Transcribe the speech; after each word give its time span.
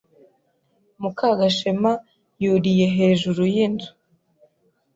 Mukagashema 1.01 1.91
yuriye 2.43 2.87
hejuru 2.97 3.41
yinzu. 3.53 3.91